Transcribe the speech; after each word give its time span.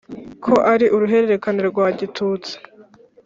ko 0.43 0.53
ari 0.73 0.85
uruhererekane 0.95 1.61
rwa 1.69 1.87
gitutsi 1.99 2.53